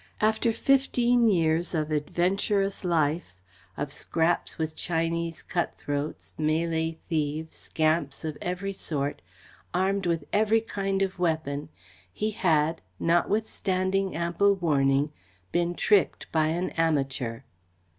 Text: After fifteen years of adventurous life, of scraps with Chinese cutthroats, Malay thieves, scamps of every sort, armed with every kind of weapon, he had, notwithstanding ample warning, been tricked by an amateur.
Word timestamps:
After 0.19 0.51
fifteen 0.51 1.27
years 1.29 1.75
of 1.75 1.91
adventurous 1.91 2.83
life, 2.83 3.39
of 3.77 3.93
scraps 3.93 4.57
with 4.57 4.75
Chinese 4.75 5.43
cutthroats, 5.43 6.33
Malay 6.39 6.97
thieves, 7.07 7.55
scamps 7.57 8.25
of 8.25 8.35
every 8.41 8.73
sort, 8.73 9.21
armed 9.75 10.07
with 10.07 10.23
every 10.33 10.61
kind 10.61 11.03
of 11.03 11.19
weapon, 11.19 11.69
he 12.11 12.31
had, 12.31 12.81
notwithstanding 12.99 14.15
ample 14.15 14.55
warning, 14.55 15.11
been 15.51 15.75
tricked 15.75 16.31
by 16.31 16.47
an 16.47 16.71
amateur. 16.71 17.41